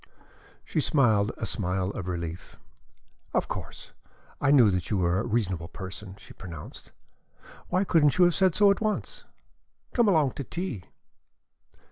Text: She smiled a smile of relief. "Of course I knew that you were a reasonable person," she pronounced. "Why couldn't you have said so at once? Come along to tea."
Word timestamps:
She 0.65 0.81
smiled 0.81 1.31
a 1.37 1.45
smile 1.45 1.91
of 1.91 2.07
relief. 2.07 2.55
"Of 3.35 3.47
course 3.47 3.91
I 4.41 4.49
knew 4.49 4.71
that 4.71 4.89
you 4.89 4.97
were 4.97 5.19
a 5.19 5.27
reasonable 5.27 5.67
person," 5.67 6.15
she 6.17 6.33
pronounced. 6.33 6.89
"Why 7.67 7.83
couldn't 7.83 8.17
you 8.17 8.25
have 8.25 8.33
said 8.33 8.55
so 8.55 8.71
at 8.71 8.81
once? 8.81 9.25
Come 9.93 10.07
along 10.07 10.31
to 10.31 10.43
tea." 10.43 10.85